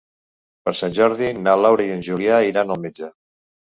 Per 0.69 0.73
Sant 0.79 0.95
Jordi 1.01 1.31
na 1.43 1.55
Laura 1.67 1.87
i 1.87 1.95
en 2.01 2.05
Julià 2.11 2.43
iran 2.53 2.79
al 2.79 2.85
metge. 2.91 3.17